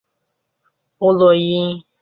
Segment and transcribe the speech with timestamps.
[0.97, 1.83] 欧络因。